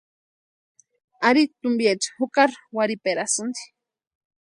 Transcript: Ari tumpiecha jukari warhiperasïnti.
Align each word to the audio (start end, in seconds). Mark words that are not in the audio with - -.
Ari 1.27 1.43
tumpiecha 1.61 2.09
jukari 2.17 2.55
warhiperasïnti. 2.75 3.63